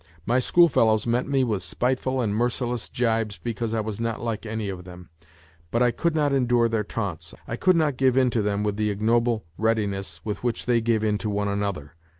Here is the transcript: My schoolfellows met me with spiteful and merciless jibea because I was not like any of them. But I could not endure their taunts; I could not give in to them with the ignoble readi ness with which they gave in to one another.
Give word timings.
My 0.25 0.39
schoolfellows 0.39 1.05
met 1.05 1.27
me 1.27 1.43
with 1.43 1.61
spiteful 1.61 2.21
and 2.21 2.33
merciless 2.35 2.89
jibea 2.89 3.37
because 3.43 3.75
I 3.75 3.81
was 3.81 3.99
not 3.99 4.19
like 4.19 4.47
any 4.47 4.67
of 4.67 4.83
them. 4.83 5.09
But 5.69 5.83
I 5.83 5.91
could 5.91 6.15
not 6.15 6.33
endure 6.33 6.67
their 6.67 6.83
taunts; 6.83 7.35
I 7.47 7.55
could 7.55 7.75
not 7.75 7.97
give 7.97 8.17
in 8.17 8.31
to 8.31 8.41
them 8.41 8.63
with 8.63 8.77
the 8.77 8.89
ignoble 8.89 9.45
readi 9.59 9.87
ness 9.87 10.19
with 10.25 10.41
which 10.43 10.65
they 10.65 10.81
gave 10.81 11.03
in 11.03 11.19
to 11.19 11.29
one 11.29 11.47
another. 11.49 11.93